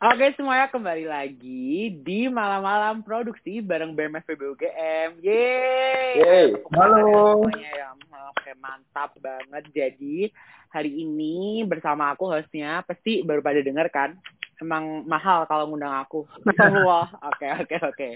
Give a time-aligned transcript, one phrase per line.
[0.00, 5.20] Oke semuanya kembali lagi di malam-malam produksi bareng BMFB UGM.
[5.20, 6.10] Yeay.
[6.16, 6.48] Yeay.
[6.72, 7.44] Halo.
[7.52, 7.88] ya semuanya ya.
[8.32, 9.64] Oke mantap banget.
[9.76, 10.32] Jadi
[10.72, 14.16] hari ini bersama aku hostnya pasti baru pada denger kan.
[14.56, 16.24] Emang mahal kalau ngundang aku.
[16.88, 18.10] Wah, oke oke oke.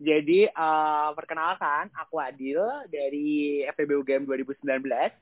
[0.00, 2.56] Jadi eh, perkenalkan aku Adil
[2.88, 4.64] dari FEB UGM 2019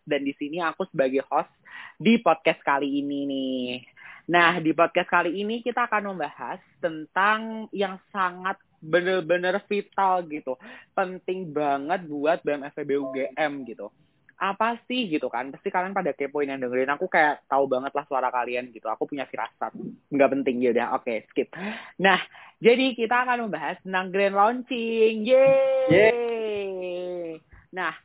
[0.07, 1.51] dan di sini aku sebagai host
[1.99, 3.99] di podcast kali ini nih.
[4.31, 10.55] Nah, di podcast kali ini kita akan membahas tentang yang sangat bener-bener vital gitu.
[10.95, 13.91] Penting banget buat BMFB UGM gitu.
[14.39, 15.51] Apa sih gitu kan?
[15.51, 18.87] Pasti kalian pada kepoin yang dengerin aku kayak tahu banget lah suara kalian gitu.
[18.87, 19.75] Aku punya firasat.
[20.15, 21.03] Nggak penting ya udah.
[21.03, 21.51] Oke, skip.
[21.99, 22.23] Nah,
[22.63, 25.27] jadi kita akan membahas tentang grand launching.
[25.27, 27.43] Yeay.
[27.75, 27.99] Nah,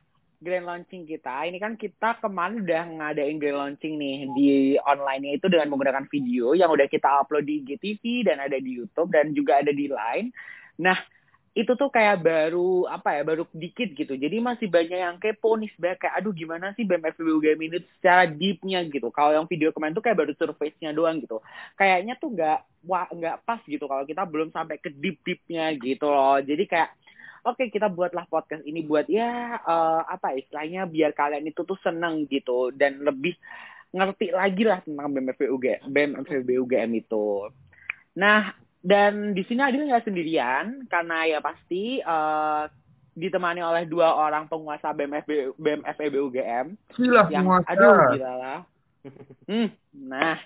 [0.46, 1.50] grand launching kita.
[1.50, 6.54] Ini kan kita kemarin udah ngadain grand launching nih di online-nya itu dengan menggunakan video
[6.54, 10.30] yang udah kita upload di IGTV dan ada di YouTube dan juga ada di Line.
[10.78, 10.94] Nah,
[11.56, 14.12] itu tuh kayak baru apa ya baru dikit gitu.
[14.12, 18.28] Jadi masih banyak yang kepo nih sebenarnya kayak aduh gimana sih BMFB UGM ini secara
[18.28, 18.84] deepnya?
[18.86, 19.08] gitu.
[19.08, 21.40] Kalau yang video kemarin tuh kayak baru surface-nya doang gitu.
[21.80, 26.38] Kayaknya tuh nggak nggak pas gitu kalau kita belum sampai ke deep deepnya gitu loh.
[26.44, 26.92] Jadi kayak
[27.46, 32.26] oke kita buatlah podcast ini buat ya eh, apa istilahnya biar kalian itu tuh seneng
[32.26, 33.38] gitu dan lebih
[33.94, 37.46] ngerti lagi lah tentang BMFB UGM BMFB UGM itu
[38.18, 38.50] nah
[38.82, 42.64] dan di sini Adil nggak sendirian karena ya pasti eh,
[43.16, 47.70] ditemani oleh dua orang penguasa BMFB BMFB UGM Silah yang penguasa.
[47.72, 48.60] aduh gila lah.
[49.46, 50.36] Hmm, nah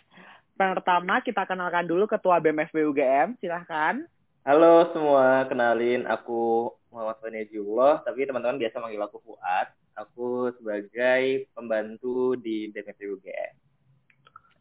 [0.55, 4.05] pertama kita kenalkan dulu ketua BMFB UGM silahkan.
[4.45, 9.69] Halo semua, kenalin aku Muhammad Wanejiullah, tapi teman-teman biasa manggil aku Fuad.
[9.99, 13.55] Aku sebagai pembantu di BMFB UGM.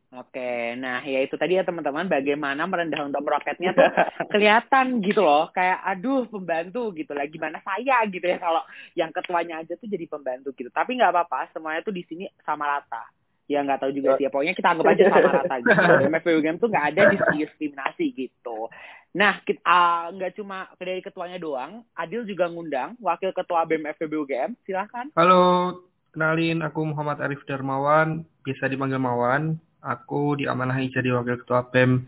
[0.10, 2.10] Oke, nah ya itu tadi ya teman-teman.
[2.10, 3.86] Bagaimana merendah untuk meroketnya tuh
[4.34, 5.54] kelihatan gitu loh.
[5.54, 7.30] Kayak aduh pembantu gitu lah.
[7.30, 8.02] Gimana saya?
[8.10, 8.42] gitu ya.
[8.42, 8.66] Kalau
[8.98, 10.74] yang ketuanya aja tuh jadi pembantu gitu.
[10.74, 13.06] Tapi nggak apa-apa semuanya tuh di sini sama rata.
[13.46, 14.34] Ya nggak tahu juga sih ya.
[14.34, 15.74] Pokoknya kita anggap aja sama rata gitu.
[16.10, 18.66] MFB UGM tuh nggak ada diskriminasi gitu
[19.10, 24.54] nah kita ah, nggak cuma dari ketuanya doang Adil juga ngundang wakil ketua BMFB UGM
[24.64, 25.82] silahkan Halo,
[26.14, 29.58] kenalin aku Muhammad Arif Darmawan, biasa dipanggil Mawan.
[29.80, 32.04] Aku diamanahi jadi Wakil Ketua BEM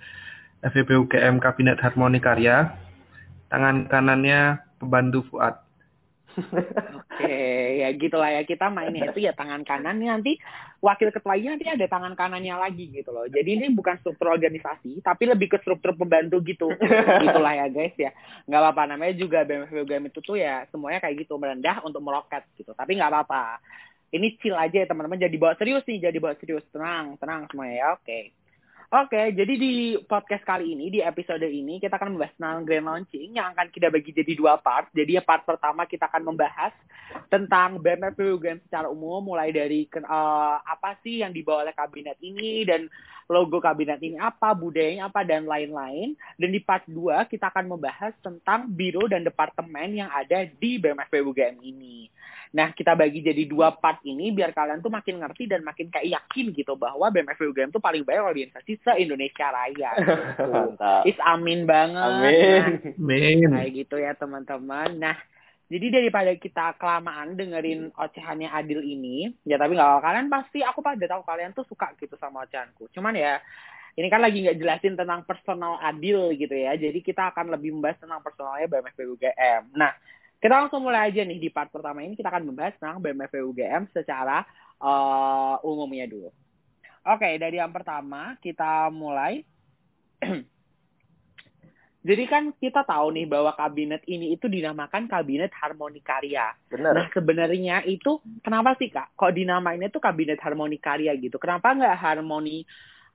[0.60, 2.68] FEB UGM Kabinet Harmoni Karya.
[3.48, 5.56] Tangan kanannya pembantu Fuad.
[6.36, 7.51] Oke,
[7.92, 10.32] ya gitulah ya kita mainnya itu ya tangan kanan nih nanti
[10.82, 13.30] wakil ketuanya nanti ada tangan kanannya lagi gitu loh.
[13.30, 16.74] Jadi ini bukan struktur organisasi, tapi lebih ke struktur pembantu gitu.
[17.24, 18.12] gitulah ya guys ya.
[18.50, 22.48] Nggak apa-apa namanya juga BMF UGM itu tuh ya semuanya kayak gitu merendah untuk meroket
[22.58, 22.74] gitu.
[22.74, 23.62] Tapi nggak apa-apa.
[24.12, 25.22] Ini chill aja ya teman-teman.
[25.22, 26.66] Jadi bawa serius nih, jadi bawa serius.
[26.74, 27.88] Tenang, tenang semuanya ya.
[27.96, 28.41] Oke.
[28.92, 33.32] Oke, jadi di podcast kali ini, di episode ini, kita akan membahas tentang grand launching
[33.40, 34.92] yang akan kita bagi jadi dua part.
[34.92, 36.76] Jadi ya part pertama kita akan membahas
[37.32, 42.68] tentang BMF UGM secara umum, mulai dari eh, apa sih yang dibawa oleh kabinet ini,
[42.68, 42.92] dan
[43.32, 46.12] logo kabinet ini apa, budayanya apa, dan lain-lain.
[46.36, 51.08] Dan di part 2 kita akan membahas tentang biro dan departemen yang ada di BMF
[51.16, 52.12] UGM ini.
[52.52, 56.20] Nah, kita bagi jadi dua part ini biar kalian tuh makin ngerti dan makin kayak
[56.20, 59.92] yakin gitu bahwa BMF UGM tuh paling baik organisasi se-Indonesia Raya.
[60.72, 61.14] Gitu.
[61.14, 62.02] Is amin banget.
[62.02, 62.62] Amin.
[62.98, 63.38] Amin.
[63.50, 64.90] Nah, kayak gitu ya teman-teman.
[64.98, 65.16] Nah,
[65.72, 71.00] jadi daripada kita kelamaan dengerin ocehannya Adil ini, ya tapi nggak kalian pasti aku pada
[71.08, 72.92] tahu kalian tuh suka gitu sama ocehanku.
[72.92, 73.40] Cuman ya
[73.96, 76.76] ini kan lagi nggak jelasin tentang personal Adil gitu ya.
[76.76, 79.64] Jadi kita akan lebih membahas tentang personalnya BMFB UGM.
[79.80, 79.96] Nah,
[80.44, 83.84] kita langsung mulai aja nih di part pertama ini kita akan membahas tentang BMFB UGM
[83.96, 84.44] secara
[84.76, 86.34] eh, umumnya dulu.
[87.12, 89.44] Oke, dari yang pertama kita mulai.
[92.02, 96.50] Jadi kan kita tahu nih bahwa kabinet ini itu dinamakan Kabinet Harmoni Karya.
[96.66, 96.98] Bener.
[96.98, 99.14] Nah sebenarnya itu kenapa sih kak?
[99.14, 101.38] Kok dinamainnya tuh Kabinet Harmoni Karya gitu?
[101.38, 102.66] Kenapa nggak harmoni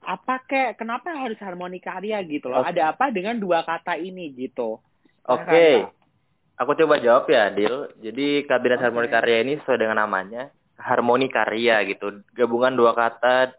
[0.07, 0.79] apa kek?
[0.79, 2.63] Kenapa harus harmoni karya gitu loh?
[2.63, 2.71] Oke.
[2.71, 4.79] Ada apa dengan dua kata ini gitu?
[5.27, 5.43] Oke.
[5.43, 5.95] Silakan, Kak.
[6.57, 7.91] Aku coba jawab ya, Dil.
[8.01, 8.85] Jadi Kabinet Oke.
[8.87, 12.23] Harmoni Karya ini sesuai dengan namanya, harmoni karya gitu.
[12.33, 13.53] Gabungan dua kata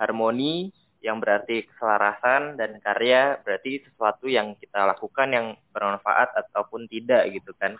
[0.00, 7.28] harmoni yang berarti keselarasan dan karya berarti sesuatu yang kita lakukan yang bermanfaat ataupun tidak
[7.32, 7.76] gitu kan.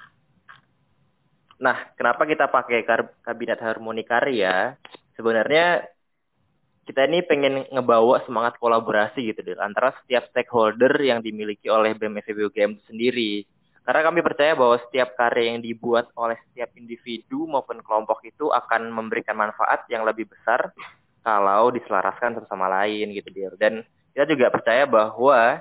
[1.61, 2.81] Nah, kenapa kita pakai
[3.21, 4.81] kabinet harmoni karya?
[5.13, 5.85] Sebenarnya
[6.89, 12.49] kita ini pengen ngebawa semangat kolaborasi gitu Dil, antara setiap stakeholder yang dimiliki oleh BMFB
[12.49, 13.33] UGM itu sendiri.
[13.85, 18.89] Karena kami percaya bahwa setiap karya yang dibuat oleh setiap individu maupun kelompok itu akan
[18.89, 20.73] memberikan manfaat yang lebih besar
[21.21, 23.55] kalau diselaraskan satu sama lain gitu Dil.
[23.61, 25.61] Dan kita juga percaya bahwa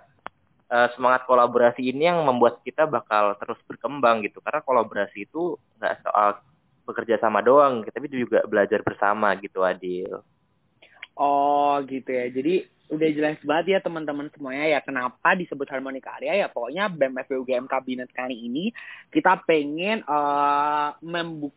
[0.72, 4.40] uh, semangat kolaborasi ini yang membuat kita bakal terus berkembang gitu.
[4.40, 6.40] Karena kolaborasi itu nggak soal
[6.90, 10.26] bekerja sama doang tapi juga belajar bersama gitu Adil.
[11.14, 12.32] Oh gitu ya.
[12.32, 14.80] Jadi udah jelas banget ya teman-teman semuanya ya.
[14.82, 16.42] Kenapa disebut harmoni karya?
[16.42, 18.74] Ya pokoknya BEM FBUGM kabinet kali ini
[19.14, 20.98] kita pengen uh,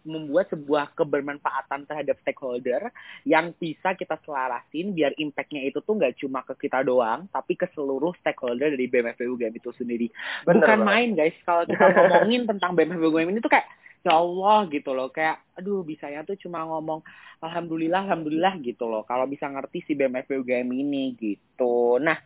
[0.05, 2.93] membuat sebuah kebermanfaatan terhadap stakeholder
[3.25, 7.64] yang bisa kita selarasin biar impactnya itu tuh nggak cuma ke kita doang tapi ke
[7.73, 10.12] seluruh stakeholder dari BEM FBUGM itu sendiri.
[10.44, 10.88] Bener bukan banget.
[10.88, 11.37] main guys.
[11.49, 13.64] Kalau kita ngomongin tentang BEM FBUGM ini tuh kayak
[14.02, 15.08] ya Allah gitu loh.
[15.10, 17.02] Kayak aduh bisa ya tuh cuma ngomong
[17.43, 19.02] alhamdulillah alhamdulillah gitu loh.
[19.06, 21.99] Kalau bisa ngerti si BMFB UGM ini gitu.
[21.99, 22.19] Nah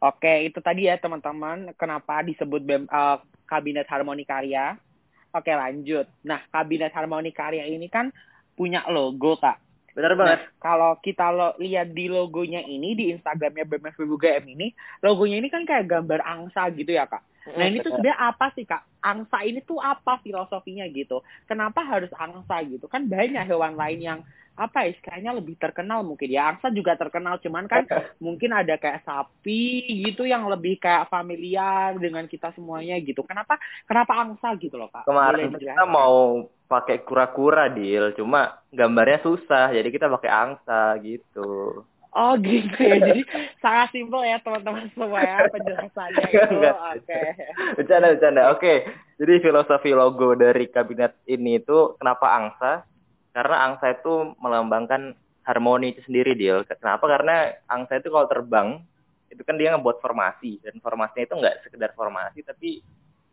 [0.00, 4.74] oke okay, itu tadi ya teman-teman kenapa disebut BM, uh, kabinet harmoni karya.
[5.30, 6.10] Oke lanjut.
[6.26, 8.10] Nah kabinet harmoni karya ini kan
[8.58, 10.40] punya logo kak Benar banget.
[10.46, 14.70] Nah, kalau kita lo lihat di logonya ini di Instagramnya BMFB UGM ini,
[15.02, 17.22] logonya ini kan kayak gambar angsa gitu ya kak.
[17.50, 18.84] Nah ini tuh sebenarnya apa sih kak?
[19.00, 21.24] Angsa ini tuh apa filosofinya gitu?
[21.48, 22.86] Kenapa harus angsa gitu?
[22.86, 24.20] Kan banyak hewan lain yang
[24.60, 27.88] apa ya kayaknya lebih terkenal mungkin ya angsa juga terkenal cuman kan
[28.24, 33.56] mungkin ada kayak sapi gitu yang lebih kayak familiar dengan kita semuanya gitu kenapa
[33.88, 39.90] kenapa angsa gitu loh kak kemarin kita mau pakai kura-kura deal cuma gambarnya susah jadi
[39.90, 43.22] kita pakai angsa gitu Oh gitu ya, jadi
[43.62, 46.58] sangat simpel ya teman-teman semua ya penjelasannya itu.
[46.58, 47.06] Oke.
[47.06, 47.26] Okay.
[47.78, 48.42] Bercanda, bercanda.
[48.50, 48.76] Oke, okay.
[49.22, 52.82] jadi filosofi logo dari kabinet ini itu kenapa angsa?
[53.30, 55.14] Karena angsa itu melambangkan
[55.46, 56.66] harmoni itu sendiri, Deal.
[56.66, 57.06] Kenapa?
[57.06, 58.82] Karena angsa itu kalau terbang,
[59.30, 60.58] itu kan dia ngebuat formasi.
[60.66, 62.82] Dan formasinya itu nggak sekedar formasi, tapi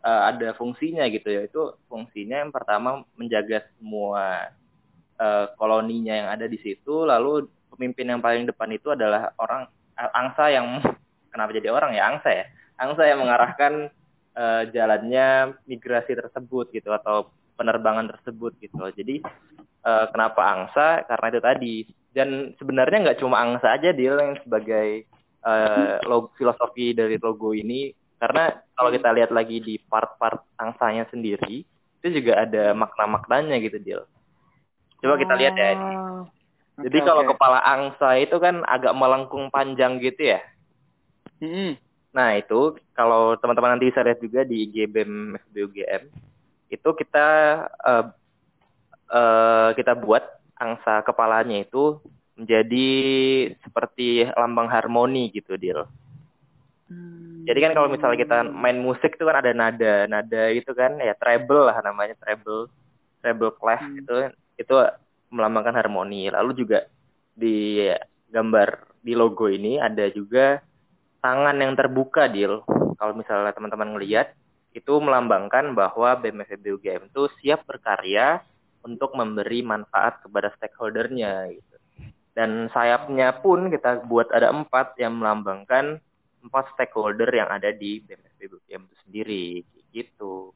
[0.08, 1.42] uh, ada fungsinya gitu ya.
[1.44, 4.56] Itu fungsinya yang pertama menjaga semua
[5.20, 9.68] uh, koloninya yang ada di situ, lalu pemimpin yang paling depan itu adalah orang
[10.00, 10.80] angsa yang
[11.32, 12.08] kenapa jadi orang ya?
[12.08, 12.46] Angsa ya.
[12.80, 13.92] Angsa yang mengarahkan
[14.38, 18.86] uh, jalannya migrasi tersebut gitu atau penerbangan tersebut gitu.
[18.94, 19.26] Jadi
[19.84, 21.04] uh, kenapa angsa?
[21.10, 21.76] Karena itu tadi.
[22.14, 25.06] Dan sebenarnya nggak cuma angsa aja dia yang sebagai
[25.46, 31.62] uh, logo, filosofi dari logo ini karena kalau kita lihat lagi di part-part angsanya sendiri
[32.02, 34.02] itu juga ada makna-maknanya gitu Dil.
[35.02, 35.70] Coba kita lihat ya.
[35.78, 36.26] Oh.
[36.78, 37.32] Jadi okay, kalau okay.
[37.34, 40.42] kepala angsa itu kan agak melengkung panjang gitu ya.
[41.42, 41.72] Mm-hmm.
[42.14, 46.04] Nah itu kalau teman-teman nanti bisa lihat juga di IG BEM FBUGM
[46.68, 47.28] itu kita
[47.82, 48.06] uh,
[49.10, 50.26] uh, kita buat
[50.58, 52.02] angsa kepalanya itu
[52.38, 52.90] menjadi
[53.66, 55.86] seperti lambang harmoni gitu Dil.
[56.88, 57.44] Hmm.
[57.44, 61.16] Jadi kan kalau misalnya kita main musik itu kan ada nada, nada itu kan ya
[61.20, 62.72] treble lah namanya treble,
[63.20, 64.00] treble clef hmm.
[64.04, 64.16] itu
[64.60, 64.76] itu
[65.32, 66.32] melambangkan harmoni.
[66.32, 66.88] Lalu juga
[67.36, 67.88] di
[68.32, 70.60] gambar di logo ini ada juga
[71.24, 72.64] tangan yang terbuka, Dil.
[72.98, 74.34] Kalau misalnya teman-teman ngelihat,
[74.74, 78.42] itu melambangkan bahwa BMFB UGM itu siap berkarya
[78.86, 81.76] untuk memberi manfaat kepada stakeholdernya gitu.
[82.38, 85.98] Dan sayapnya pun kita buat ada empat yang melambangkan
[86.44, 89.48] empat stakeholder yang ada di BMFB UGM itu sendiri
[89.92, 90.54] gitu.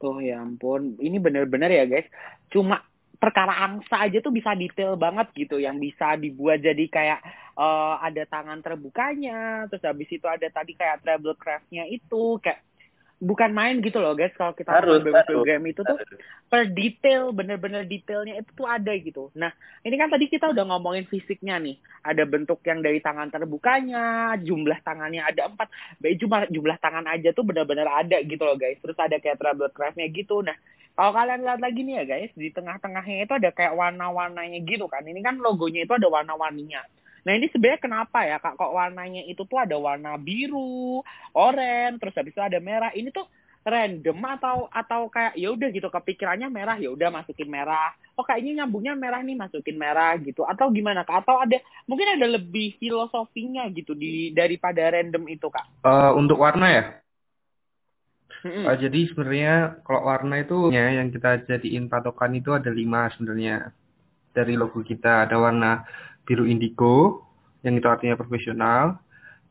[0.00, 2.08] Tuh ya ampun, ini bener-bener ya guys.
[2.50, 2.82] Cuma
[3.24, 7.20] perkara angsa aja tuh bisa detail banget gitu yang bisa dibuat jadi kayak
[7.56, 12.60] uh, ada tangan terbukanya terus habis itu ada tadi kayak treble craftnya itu kayak
[13.24, 14.36] bukan main gitu loh guys.
[14.36, 15.96] Kalau kita harus, program itu tuh
[16.52, 19.32] per detail bener-bener detailnya itu tuh ada gitu.
[19.34, 19.50] Nah
[19.80, 21.80] ini kan tadi kita udah ngomongin fisiknya nih.
[22.04, 25.72] Ada bentuk yang dari tangan terbukanya jumlah tangannya ada empat.
[25.98, 28.76] Baik cuma jumlah tangan aja tuh bener-bener ada gitu loh guys.
[28.84, 30.44] Terus ada kayak treble craftnya gitu.
[30.44, 30.54] Nah
[30.94, 35.02] kalau kalian lihat lagi nih ya guys di tengah-tengahnya itu ada kayak warna-warnanya gitu kan.
[35.02, 36.84] Ini kan logonya itu ada warna-warninya
[37.24, 41.00] Nah ini sebenarnya kenapa ya kak kok warnanya itu tuh ada warna biru,
[41.32, 42.92] oranye, terus habis itu ada merah.
[42.92, 43.24] Ini tuh
[43.64, 47.96] random atau atau kayak ya udah gitu kepikirannya merah ya udah masukin merah.
[48.12, 51.24] Oh kayaknya nyambungnya merah nih masukin merah gitu atau gimana kak?
[51.24, 51.56] Atau ada
[51.88, 55.64] mungkin ada lebih filosofinya gitu di daripada random itu kak?
[55.80, 56.84] Uh, untuk warna ya?
[58.44, 58.68] Hmm.
[58.68, 63.72] Uh, jadi sebenarnya kalau warna itu ya yang kita jadiin patokan itu ada lima sebenarnya
[64.36, 65.88] dari logo kita ada warna
[66.24, 67.24] biru indigo
[67.64, 69.00] yang itu artinya profesional,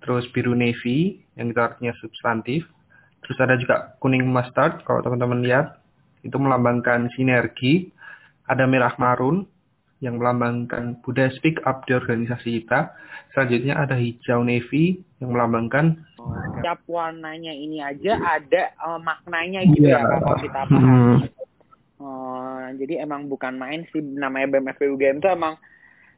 [0.05, 2.61] terus biru navy yang itu artinya substantif,
[3.25, 5.81] terus ada juga kuning mustard kalau teman-teman lihat
[6.21, 7.89] itu melambangkan sinergi,
[8.45, 9.49] ada merah marun
[10.03, 12.91] yang melambangkan budaya speak up di organisasi kita.
[13.31, 15.97] Selanjutnya ada hijau navy yang melambangkan
[16.63, 19.99] setiap warnanya ini aja ada uh, maknanya gitu yeah.
[20.03, 20.79] ya kalau kita paham.
[20.79, 21.15] Hmm.
[22.03, 25.55] Oh, jadi emang bukan main sih namanya BMFB UGM itu emang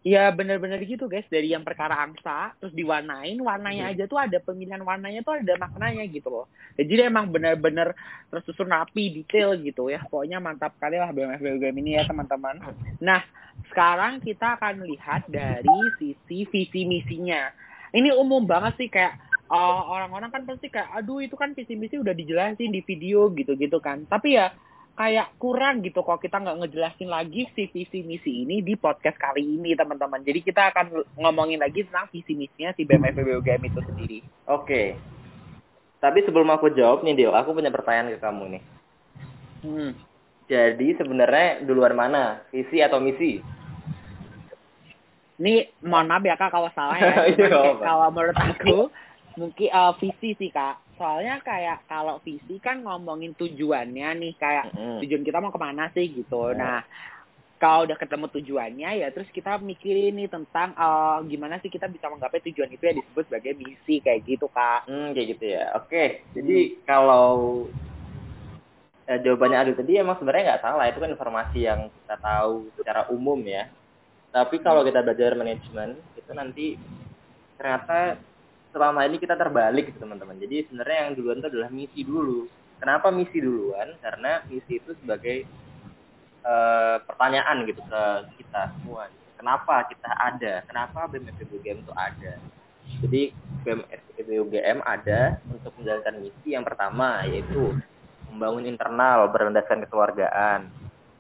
[0.06, 3.94] Ya bener-bener gitu guys dari yang perkara angsa terus diwarnain warnanya Hmm.
[3.98, 6.46] aja tuh ada pemilihan warnanya tuh ada maknanya gitu loh.
[6.78, 7.98] Jadi emang bener-bener
[8.30, 10.06] tersusun rapi detail gitu ya.
[10.06, 12.62] Pokoknya mantap kali lah BMFB UGM ini ya teman-teman.
[13.02, 13.26] Nah
[13.74, 17.50] sekarang kita akan lihat dari sisi visi misinya.
[17.90, 19.18] Ini umum banget sih kayak
[19.50, 23.82] uh, orang-orang kan pasti kayak aduh itu kan visi misi udah dijelasin di video gitu-gitu
[23.82, 24.06] kan.
[24.06, 24.54] Tapi ya
[24.96, 29.44] kayak kurang gitu kalau kita nggak ngejelasin lagi si visi misi ini di podcast kali
[29.44, 30.24] ini teman-teman.
[30.24, 34.20] Jadi kita akan ngomongin lagi tentang visi misinya si BMFB UGM itu sendiri.
[34.48, 34.96] Oke.
[36.00, 38.64] Tapi sebelum aku jawab nih Dio, aku punya pertanyaan ke kamu nih.
[39.66, 39.92] Hmm.
[40.46, 43.42] Jadi sebenarnya duluan mana, visi atau misi?
[45.36, 47.26] Ini mohon maaf ya kak kalau salah ya.
[47.34, 48.78] Iya, Cuman kalau menurut aku
[49.36, 50.80] mungkin uh, visi sih kak.
[50.96, 55.04] Soalnya kayak kalau visi kan ngomongin tujuannya nih kayak Mm-mm.
[55.04, 56.52] tujuan kita mau ke mana sih gitu.
[56.52, 56.60] Hmm.
[56.60, 56.80] Nah
[57.56, 62.12] kalau udah ketemu tujuannya ya terus kita mikirin nih tentang uh, gimana sih kita bisa
[62.12, 64.88] menggapai tujuan itu ya disebut sebagai misi kayak gitu kak.
[64.88, 65.76] Hmm, kayak gitu ya.
[65.76, 66.24] Oke.
[66.32, 67.68] Jadi kalau
[69.08, 70.86] eh, jawabannya Adu tadi emang sebenarnya nggak salah.
[70.88, 73.68] Itu kan informasi yang kita tahu secara umum ya.
[74.36, 76.76] Tapi kalau kita belajar manajemen, itu nanti
[77.56, 78.20] ternyata
[78.76, 80.36] selama ini kita terbalik gitu teman-teman.
[80.36, 82.52] Jadi sebenarnya yang duluan itu adalah misi dulu.
[82.76, 83.96] Kenapa misi duluan?
[84.04, 85.48] Karena misi itu sebagai
[86.44, 88.04] eh, pertanyaan gitu ke
[88.44, 89.08] kita semua.
[89.40, 90.54] Kenapa kita ada?
[90.68, 92.34] Kenapa BMFB UGM itu ada?
[93.00, 93.24] Jadi
[93.64, 97.80] BMFB UGM ada untuk menjalankan misi yang pertama yaitu
[98.28, 100.68] membangun internal berlandaskan kekeluargaan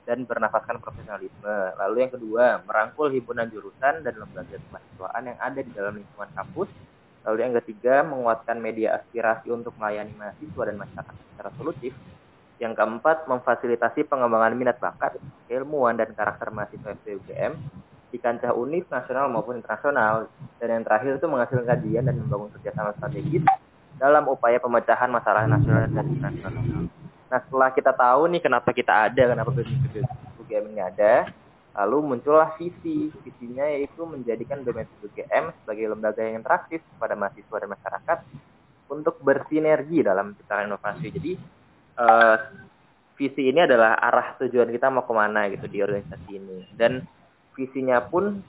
[0.05, 1.55] dan bernafaskan profesionalisme.
[1.79, 6.69] Lalu yang kedua, merangkul himpunan jurusan dan lembaga kemahasiswaan yang ada di dalam lingkungan kampus.
[7.25, 11.93] Lalu yang ketiga, menguatkan media aspirasi untuk melayani mahasiswa dan masyarakat secara solutif.
[12.61, 15.17] Yang keempat, memfasilitasi pengembangan minat bakat,
[15.49, 17.57] keilmuan, dan karakter mahasiswa FPUGM
[18.13, 20.29] di kancah univ nasional maupun internasional.
[20.61, 23.43] Dan yang terakhir itu menghasilkan kajian dan membangun kerjasama strategis
[23.97, 26.63] dalam upaya pemecahan masalah nasional dan internasional.
[27.25, 29.49] Nah, setelah kita tahu nih kenapa kita ada, kenapa
[30.45, 31.27] UGM ini ada,
[31.75, 33.11] lalu muncullah visi.
[33.23, 38.19] Visinya yaitu menjadikan BMFB UGM sebagai lembaga yang interaktif kepada mahasiswa dan masyarakat
[38.89, 41.07] untuk bersinergi dalam menciptakan inovasi.
[41.11, 41.31] Jadi,
[41.99, 42.37] eh,
[43.19, 46.57] visi ini adalah arah tujuan kita mau ke mana gitu di organisasi ini.
[46.71, 47.03] Dan
[47.55, 48.39] visinya pun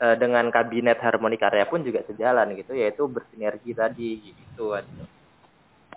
[0.00, 4.72] eh, dengan kabinet harmoni karya pun juga sejalan gitu, yaitu bersinergi tadi gitu.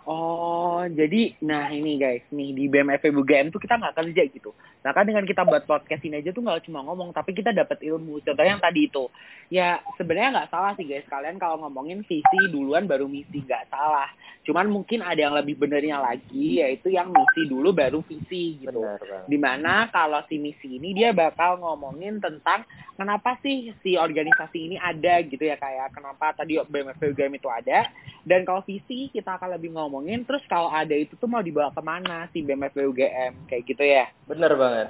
[0.04, 4.52] Oh, jadi nah ini guys, nih di BMFB UGM tuh kita nggak kerja gitu.
[4.84, 7.80] Nah kan dengan kita buat podcast ini aja tuh nggak cuma ngomong, tapi kita dapat
[7.80, 8.20] ilmu.
[8.24, 9.08] Contohnya yang tadi itu,
[9.48, 11.08] ya sebenarnya nggak salah sih guys.
[11.08, 14.12] Kalian kalau ngomongin visi duluan baru misi nggak salah.
[14.44, 18.84] Cuman mungkin ada yang lebih benernya lagi, yaitu yang misi dulu baru visi gitu.
[18.84, 19.30] Benar.
[19.30, 24.76] Di mana kalau si misi ini dia bakal ngomongin tentang kenapa sih si organisasi ini
[24.76, 27.88] ada gitu ya kayak kenapa tadi BMFB UGM itu ada
[28.24, 31.82] dan kalau visi kita akan lebih ngomongin terus kalau ada itu tuh mau dibawa ke
[31.86, 34.90] mana si BMFB UGM kayak gitu ya Benar banget.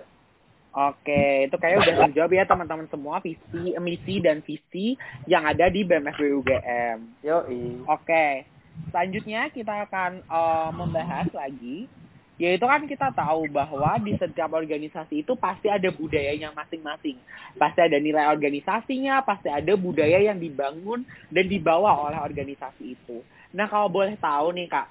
[0.74, 4.98] Oke, itu kayak udah terjawab ya teman-teman semua visi, misi dan visi
[5.30, 6.98] yang ada di BMFB UGM.
[7.22, 7.86] Yoi.
[7.86, 8.50] Oke,
[8.90, 11.86] selanjutnya kita akan eh, membahas lagi,
[12.42, 17.22] yaitu kan kita tahu bahwa di setiap organisasi itu pasti ada budayanya masing-masing.
[17.54, 23.22] Pasti ada nilai organisasinya, pasti ada budaya yang dibangun dan dibawa oleh organisasi itu.
[23.54, 24.90] Nah, kalau boleh tahu nih Kak,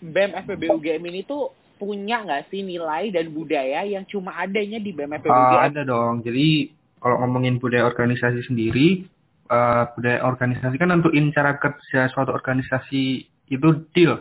[0.00, 1.50] BEM FPB UGM ini tuh
[1.80, 5.62] punya nggak sih nilai dan budaya yang cuma adanya di BEM FPB Ah, UGM?
[5.72, 6.14] ada dong.
[6.20, 9.08] Jadi kalau ngomongin budaya organisasi sendiri,
[9.48, 13.02] eh, budaya organisasi kan nentuin cara kerja suatu organisasi
[13.48, 14.20] itu deal.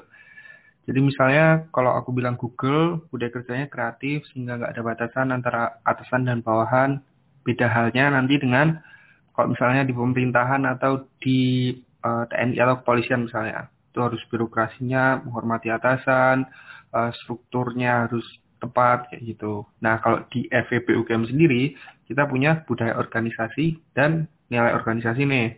[0.87, 6.25] Jadi misalnya kalau aku bilang Google, budaya kerjanya kreatif sehingga nggak ada batasan antara atasan
[6.25, 6.97] dan bawahan.
[7.45, 8.81] Beda halnya nanti dengan
[9.35, 13.67] kalau misalnya di pemerintahan atau di eh, TNI atau kepolisian misalnya.
[13.89, 16.45] Itu harus birokrasinya menghormati atasan,
[16.93, 18.25] eh, strukturnya harus
[18.59, 19.63] tepat kayak gitu.
[19.79, 21.73] Nah, kalau di FVP UGM sendiri,
[22.05, 25.49] kita punya budaya organisasi dan nilai organisasi nih.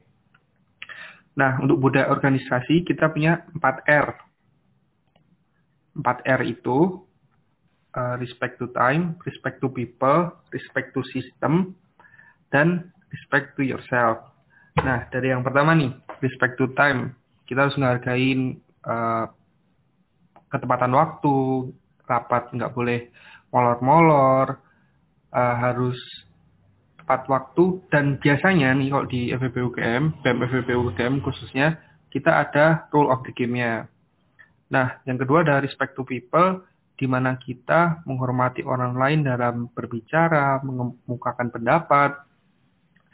[1.40, 4.08] Nah, untuk budaya organisasi kita punya 4R.
[5.96, 7.02] 4R itu
[7.96, 11.76] uh, respect to time, respect to people, respect to system,
[12.52, 14.20] dan respect to yourself.
[14.80, 15.92] Nah, dari yang pertama nih,
[16.24, 17.16] respect to time.
[17.52, 18.56] Kita harus menghargai
[18.88, 19.28] uh,
[20.48, 21.68] ketepatan waktu,
[22.08, 23.12] rapat nggak boleh
[23.52, 24.56] molor-molor,
[25.36, 26.00] uh, harus
[26.96, 31.76] tepat waktu, dan biasanya nih kalau di FVP UGM, BEM UGM khususnya,
[32.08, 33.92] kita ada rule of the game-nya.
[34.72, 36.64] Nah, yang kedua ada respect to people,
[36.96, 42.16] di mana kita menghormati orang lain dalam berbicara, mengemukakan pendapat,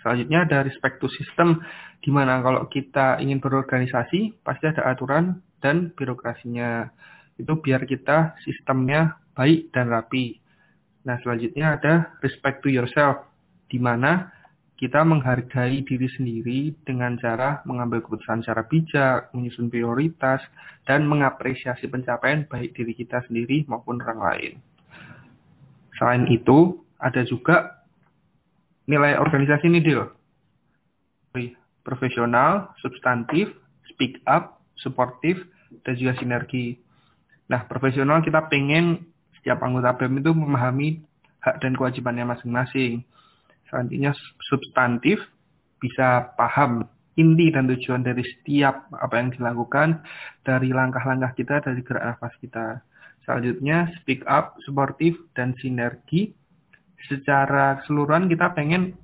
[0.08, 1.60] Selanjutnya ada respect to system,
[2.00, 6.88] di mana kalau kita ingin berorganisasi, pasti ada aturan dan birokrasinya.
[7.36, 10.40] Itu biar kita sistemnya baik dan rapi.
[11.04, 13.28] Nah, selanjutnya ada respect to yourself,
[13.68, 14.32] di mana
[14.80, 20.40] kita menghargai diri sendiri dengan cara mengambil keputusan secara bijak, menyusun prioritas,
[20.88, 24.54] dan mengapresiasi pencapaian baik diri kita sendiri maupun orang lain.
[26.00, 27.77] Selain itu, ada juga
[28.88, 30.02] nilai organisasi ini, Dil.
[31.86, 33.48] Profesional, substantif,
[33.88, 35.40] speak up, supportif,
[35.88, 36.76] dan juga sinergi.
[37.48, 39.08] Nah, profesional kita pengen
[39.40, 41.00] setiap anggota BEM itu memahami
[41.40, 43.08] hak dan kewajibannya masing-masing
[43.70, 44.12] selanjutnya
[44.44, 45.20] substantif
[45.78, 50.02] bisa paham inti dan tujuan dari setiap apa yang dilakukan
[50.44, 52.82] dari langkah-langkah kita dari gerak nafas kita
[53.26, 56.34] selanjutnya speak up supportif dan sinergi
[57.06, 58.98] secara keseluruhan kita pengen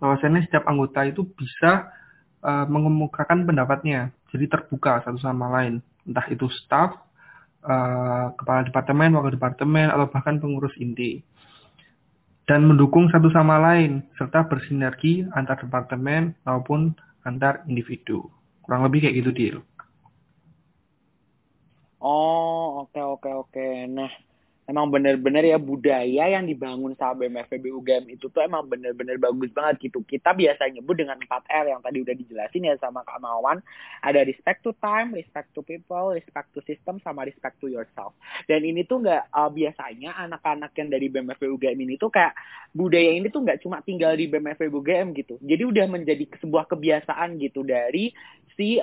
[0.00, 1.92] bahwasannya setiap anggota itu bisa
[2.40, 6.96] uh, mengemukakan pendapatnya jadi terbuka satu sama lain entah itu staff
[7.64, 11.20] uh, kepala departemen wakil departemen atau bahkan pengurus inti
[12.46, 16.94] dan mendukung satu sama lain, serta bersinergi antar departemen maupun
[17.26, 18.30] antar individu.
[18.62, 19.56] Kurang lebih kayak gitu, Dil.
[21.98, 23.50] Oh, oke, okay, oke, okay, oke.
[23.50, 23.72] Okay.
[23.90, 24.10] Nah,
[24.66, 29.90] emang bener-bener ya budaya yang dibangun sama BMFB UGM itu tuh emang bener-bener bagus banget
[29.90, 30.02] gitu.
[30.02, 33.62] Kita biasa nyebut dengan 4R yang tadi udah dijelasin ya sama Kak Mawan.
[34.02, 38.18] Ada respect to time, respect to people, respect to system, sama respect to yourself.
[38.50, 42.34] Dan ini tuh nggak uh, biasanya anak-anak yang dari BMFB UGM ini tuh kayak
[42.74, 45.38] budaya ini tuh nggak cuma tinggal di BMFB UGM gitu.
[45.46, 48.10] Jadi udah menjadi sebuah kebiasaan gitu dari
[48.56, 48.80] si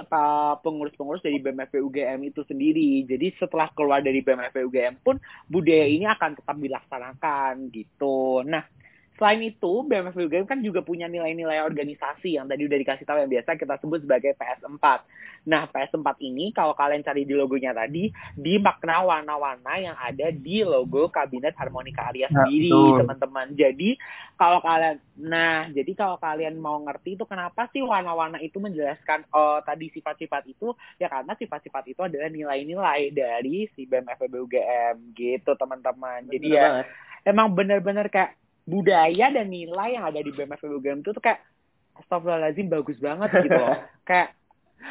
[0.62, 3.04] pengurus-pengurus dari BMFB UGM itu sendiri.
[3.10, 5.18] Jadi setelah keluar dari BMFB UGM pun
[5.50, 8.46] budaya ini akan tetap dilaksanakan gitu.
[8.46, 8.64] Nah,
[9.14, 13.30] Selain itu, BMF UGM kan juga punya nilai-nilai organisasi yang tadi udah dikasih tahu yang
[13.30, 14.86] biasa kita sebut sebagai PS4.
[15.44, 20.64] Nah, PS4 ini kalau kalian cari di logonya tadi, di makna warna-warna yang ada di
[20.66, 23.48] logo Kabinet Harmonika Arya ya, sendiri, teman-teman.
[23.54, 24.00] Jadi,
[24.34, 29.62] kalau kalian nah, jadi kalau kalian mau ngerti itu kenapa sih warna-warna itu menjelaskan oh,
[29.62, 36.26] tadi sifat-sifat itu, ya karena sifat-sifat itu adalah nilai-nilai dari si BMF UGM gitu, teman-teman.
[36.34, 36.86] Jadi ya banget.
[37.30, 41.44] emang bener-bener kayak budaya dan nilai yang ada di BMF UGM itu tuh kayak
[42.00, 43.78] astagfirullahaladzim bagus banget gitu loh.
[44.10, 44.36] kayak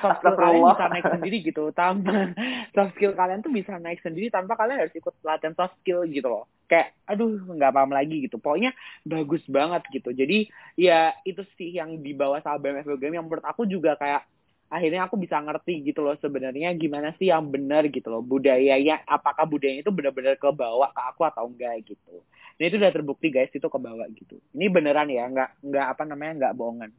[0.01, 2.13] soft skill kalian bisa naik sendiri gitu tanpa
[2.75, 6.29] soft skill kalian tuh bisa naik sendiri tanpa kalian harus ikut latihan soft skill gitu
[6.29, 6.45] loh.
[6.71, 8.41] Kayak aduh nggak paham lagi gitu.
[8.41, 8.73] Pokoknya
[9.05, 10.11] bagus banget gitu.
[10.13, 10.49] Jadi
[10.81, 14.25] ya itu sih yang dibawa sama BMF UGM yang menurut aku juga kayak
[14.73, 19.45] akhirnya aku bisa ngerti gitu loh sebenarnya gimana sih yang benar gitu loh budayanya apakah
[19.45, 22.25] budayanya itu benar-benar ke bawah ke aku atau enggak gitu
[22.57, 26.03] nah itu udah terbukti guys itu ke bawah gitu ini beneran ya nggak nggak apa
[26.09, 26.91] namanya nggak bohongan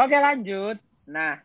[0.00, 1.44] oke lanjut nah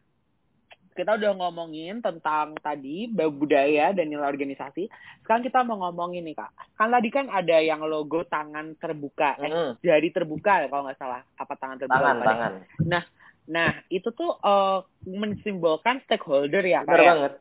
[0.93, 4.87] kita udah ngomongin tentang tadi budaya dan nilai organisasi.
[5.25, 6.53] Sekarang kita mau ngomongin nih kak.
[6.77, 9.71] Kan tadi kan ada yang logo tangan terbuka, eh mm.
[9.81, 11.25] jari terbuka ya kalau nggak salah.
[11.35, 11.97] Apa tangan terbuka?
[11.97, 12.51] Tangan, tangan.
[12.85, 13.03] Nah,
[13.43, 16.95] Nah, itu tuh uh, mensimbolkan stakeholder ya, Kak.
[16.95, 17.11] Benar ya?
[17.11, 17.33] banget.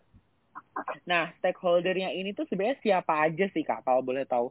[1.07, 4.51] Nah, stakeholdernya ini tuh sebenarnya siapa aja sih, Kak, kalau boleh tahu?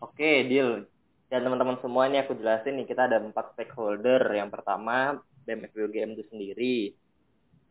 [0.00, 0.88] Oke, deal.
[1.28, 4.20] Dan teman-teman semua ini aku jelasin nih, kita ada empat stakeholder.
[4.32, 6.76] Yang pertama, BEM FBUGM itu sendiri.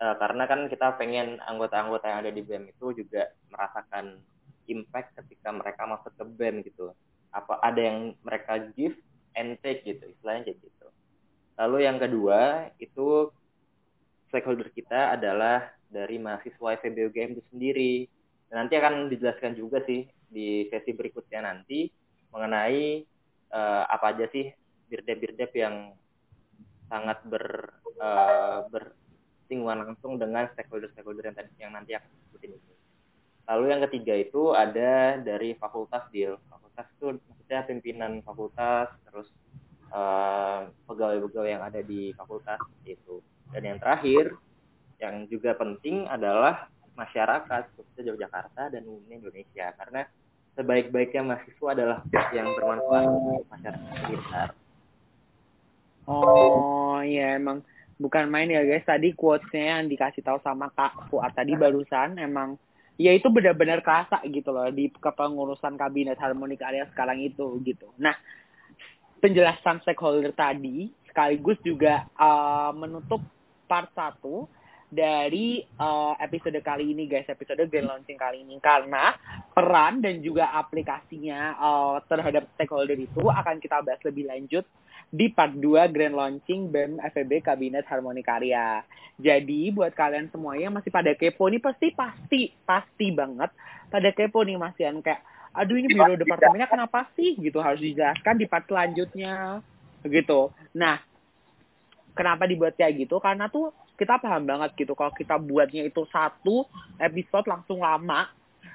[0.01, 4.17] Uh, karena kan kita pengen anggota-anggota yang ada di BEM itu juga merasakan
[4.65, 6.93] impact ketika mereka masuk ke BEM gitu.
[7.29, 8.97] Apa ada yang mereka give
[9.37, 10.87] and take gitu, istilahnya kayak gitu.
[11.59, 13.31] Lalu yang kedua itu
[14.31, 17.93] stakeholder kita adalah dari mahasiswa FEB UGM itu sendiri.
[18.47, 21.91] Dan nanti akan dijelaskan juga sih di sesi berikutnya nanti
[22.31, 23.03] mengenai
[23.51, 24.47] uh, apa aja sih
[24.87, 25.95] birdep-birdep yang
[26.87, 32.71] sangat ber uh, bersinggungan langsung dengan stakeholder-stakeholder yang tadi yang nanti akan disebutin itu.
[33.47, 36.39] Lalu yang ketiga itu ada dari fakultas deal.
[36.47, 39.27] Fakultas itu maksudnya pimpinan fakultas, terus
[40.87, 43.19] pegawai-pegawai uh, yang ada di fakultas itu.
[43.51, 44.31] Dan yang terakhir,
[45.03, 50.01] yang juga penting adalah masyarakat khususnya Yogyakarta dan umumnya Indonesia karena
[50.55, 51.97] sebaik-baiknya mahasiswa adalah
[52.35, 54.49] yang bermanfaat untuk masyarakat sekitar.
[56.05, 57.63] Oh iya emang
[58.01, 62.57] bukan main ya guys tadi quotesnya yang dikasih tahu sama Kak Fuad tadi barusan emang
[62.99, 67.89] ya itu benar-benar kerasa gitu loh di kepengurusan kabinet harmonik area sekarang itu gitu.
[68.01, 68.17] Nah
[69.21, 73.21] penjelasan stakeholder tadi sekaligus juga uh, menutup
[73.69, 74.49] part satu
[74.91, 77.29] dari uh, episode kali ini guys.
[77.31, 78.59] Episode grand launching kali ini.
[78.59, 79.15] Karena
[79.55, 84.67] peran dan juga aplikasinya uh, terhadap stakeholder itu akan kita bahas lebih lanjut
[85.11, 88.83] di part 2 grand launching BEM FEB Kabinet Harmoni Karya.
[89.15, 93.51] Jadi buat kalian semuanya yang masih pada kepo nih pasti pasti pasti banget
[93.91, 94.99] pada kepo nih Mas Yan.
[94.99, 97.35] Kayak aduh ini biro departemennya kenapa sih?
[97.35, 99.59] Gitu harus dijelaskan di part selanjutnya.
[100.01, 100.49] Gitu.
[100.75, 100.97] Nah,
[102.15, 103.19] kenapa dibuat kayak gitu?
[103.19, 106.65] Karena tuh kita paham banget gitu kalau kita buatnya itu satu
[106.97, 108.25] episode langsung lama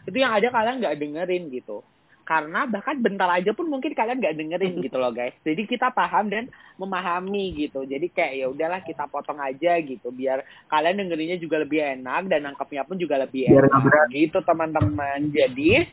[0.06, 1.82] itu yang ada kalian nggak dengerin gitu.
[2.26, 5.34] Karena bahkan bentar aja pun mungkin kalian nggak dengerin gitu loh guys.
[5.42, 6.46] Jadi kita paham dan
[6.78, 7.82] memahami gitu.
[7.82, 12.46] Jadi kayak ya udahlah kita potong aja gitu biar kalian dengerinnya juga lebih enak dan
[12.46, 15.26] nangkepnya pun juga lebih enak gitu teman-teman.
[15.34, 15.90] Jadi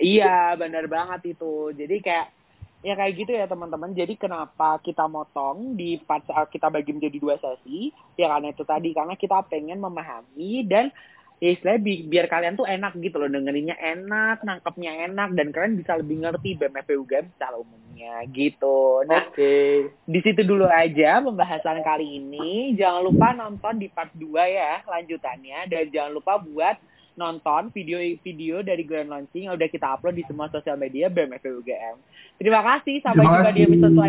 [0.00, 1.74] iya benar banget itu.
[1.74, 2.26] Jadi kayak
[2.82, 3.90] ya kayak gitu ya teman-teman.
[3.94, 7.90] Jadi kenapa kita motong di part saat kita bagi menjadi dua sesi?
[8.14, 10.94] Ya karena itu tadi karena kita pengen memahami dan
[11.38, 15.78] ya istilahnya bi- biar kalian tuh enak gitu loh dengerinnya enak nangkepnya enak dan kalian
[15.78, 19.06] bisa lebih ngerti BMFP UGM secara umumnya gitu.
[19.06, 19.86] Nah Oke.
[19.86, 22.74] di situ dulu aja pembahasan kali ini.
[22.74, 25.70] Jangan lupa nonton di part 2 ya lanjutannya.
[25.70, 26.76] Dan jangan lupa buat
[27.18, 31.98] nonton video-video dari grand launching yang udah kita upload di semua sosial media BMFP UGM
[32.38, 34.06] terima kasih sampai jumpa di episode selanjutnya